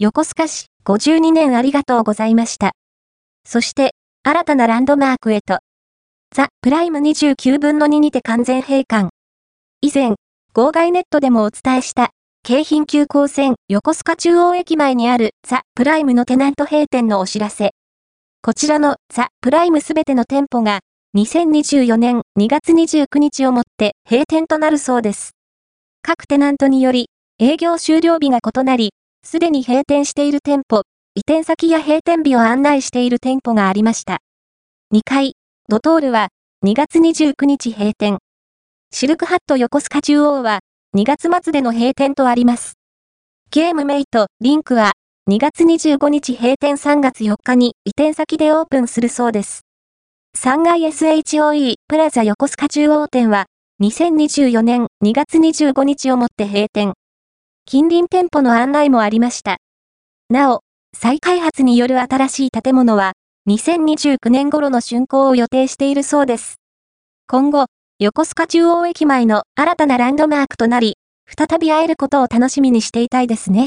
[0.00, 2.70] 横須賀市52年ありがとうございました。
[3.44, 5.58] そして、新たなランドマークへと。
[6.32, 9.08] ザ・プライム29分の2にて完全閉館。
[9.80, 10.14] 以前、
[10.54, 12.10] 号外ネットでもお伝えした、
[12.44, 17.72] 京浜急行線横須賀中央駅前にあるザ・プライムのテナント閉店のお知らせ。
[18.40, 20.78] こちらのザ・プライムすべての店舗が
[21.16, 25.32] 2024年2月29日をもって閉店となるそうです。
[26.02, 27.08] 各テナントにより
[27.40, 28.92] 営業終了日が異なり、
[29.30, 30.84] すでに閉店している店舗、
[31.14, 34.20] 移転先や閉店日を案内している店舗がありました。
[34.90, 35.34] 2階、
[35.68, 36.28] ドトールは
[36.64, 38.16] 2月29日閉店。
[38.90, 40.60] シルクハット横須賀中央は
[40.96, 42.78] 2月末での閉店とあります。
[43.50, 44.92] ゲームメイト、リンクは
[45.30, 49.60] 2月25日閉店3月4日に移転先でオープンするそうです。
[50.38, 53.44] 3階 SHOE プラザ横須賀中央店は
[53.82, 56.94] 2024年2月25日をもって閉店。
[57.70, 59.58] 近隣店舗の案内もありました。
[60.30, 60.62] なお、
[60.96, 63.12] 再開発による新しい建物は
[63.46, 66.56] 2029年頃の竣工を予定しているそうです。
[67.26, 67.66] 今後、
[67.98, 73.66] 横須賀中央駅前の新たなランドマークとなり、再び会えることを楽しみにしていたいですね。